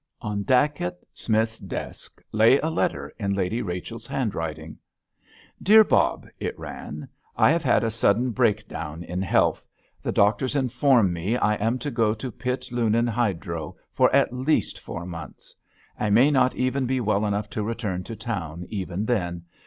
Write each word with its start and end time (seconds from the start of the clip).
On 0.19 0.41
Dacent 0.41 0.95
Smith's 1.13 1.59
desk 1.59 2.23
lay 2.31 2.57
a 2.57 2.71
letter 2.71 3.13
in 3.19 3.35
Lady 3.35 3.61
Rachel's 3.61 4.07
handwriting. 4.07 4.79
DEAR 5.61 5.83
BOB, 5.83 6.27
it 6.39 6.57
ran, 6.57 7.07
_I 7.37 7.51
have 7.51 7.63
had 7.63 7.83
a 7.83 7.91
sudden 7.91 8.31
breakdown 8.31 9.03
in 9.03 9.21
health. 9.21 9.63
The 10.01 10.11
doctors 10.11 10.55
inform 10.55 11.13
me 11.13 11.37
I 11.37 11.53
am 11.53 11.77
to 11.77 11.91
go 11.91 12.15
to 12.15 12.31
Pitt 12.31 12.69
Lunan 12.71 13.09
Hydro 13.09 13.75
for 13.93 14.11
at 14.11 14.33
least 14.33 14.79
four 14.79 15.05
months. 15.05 15.55
I 15.99 16.09
may 16.09 16.31
not 16.31 16.55
even 16.55 16.87
be 16.87 16.99
well 16.99 17.23
enough 17.23 17.47
to 17.51 17.61
return 17.63 18.03
to 18.05 18.15
town 18.15 18.65
even 18.69 19.05
then. 19.05 19.43